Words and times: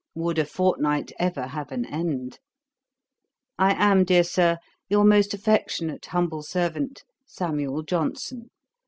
Would 0.15 0.39
a 0.39 0.45
fortnight 0.45 1.11
ever 1.19 1.45
have 1.45 1.71
an 1.71 1.85
end? 1.85 2.39
'I 3.59 3.73
am, 3.75 4.03
dear 4.03 4.23
Sir, 4.23 4.57
'Your 4.89 5.05
most 5.05 5.31
affectionate 5.35 6.07
humble 6.07 6.41
servant, 6.41 7.03
'SAM. 7.27 7.85
JOHNSON.' 7.85 8.49